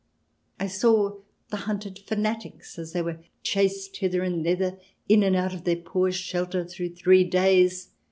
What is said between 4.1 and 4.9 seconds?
and thither,